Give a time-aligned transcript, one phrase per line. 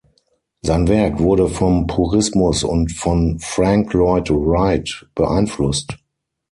[0.63, 5.99] Sein Werk wurde vom Purismus und von Frank Lloyd Wright beeinflusst.